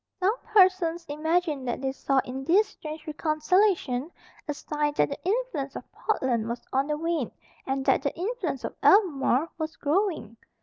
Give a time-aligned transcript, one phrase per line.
[0.19, 4.09] Some persons imagined that they saw in this strange reconciliation
[4.47, 7.29] a sign that the influence of Portland was on the wane
[7.67, 10.37] and that the influence of Albemarle was growing.